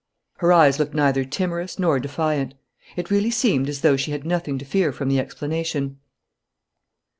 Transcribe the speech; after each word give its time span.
Her 0.37 0.51
eyes 0.51 0.79
looked 0.79 0.95
neither 0.95 1.23
timorous 1.23 1.77
nor 1.77 1.99
defiant. 1.99 2.55
It 2.95 3.11
really 3.11 3.29
seemed 3.29 3.69
as 3.69 3.81
though 3.81 3.97
she 3.97 4.09
had 4.09 4.25
nothing 4.25 4.57
to 4.57 4.65
fear 4.65 4.91
from 4.91 5.09
the 5.09 5.19
explanation. 5.19 5.99